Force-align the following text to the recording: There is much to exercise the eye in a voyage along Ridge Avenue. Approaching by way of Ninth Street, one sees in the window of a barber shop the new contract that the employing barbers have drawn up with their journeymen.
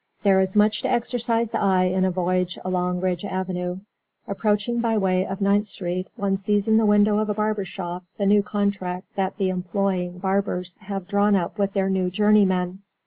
There 0.23 0.41
is 0.41 0.57
much 0.57 0.81
to 0.81 0.89
exercise 0.89 1.51
the 1.51 1.61
eye 1.61 1.83
in 1.83 2.05
a 2.05 2.09
voyage 2.09 2.57
along 2.65 3.01
Ridge 3.01 3.23
Avenue. 3.23 3.81
Approaching 4.27 4.79
by 4.81 4.97
way 4.97 5.27
of 5.27 5.41
Ninth 5.41 5.67
Street, 5.67 6.07
one 6.15 6.37
sees 6.37 6.67
in 6.67 6.77
the 6.77 6.87
window 6.87 7.19
of 7.19 7.29
a 7.29 7.35
barber 7.35 7.65
shop 7.65 8.05
the 8.17 8.25
new 8.25 8.41
contract 8.41 9.05
that 9.15 9.37
the 9.37 9.49
employing 9.49 10.17
barbers 10.17 10.75
have 10.79 11.07
drawn 11.07 11.35
up 11.35 11.59
with 11.59 11.73
their 11.73 11.87
journeymen. 12.09 12.79